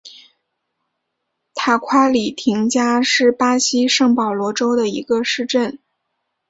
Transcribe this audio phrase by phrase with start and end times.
[1.53, 5.77] 塔夸里廷加是巴西圣保罗州的一个市镇。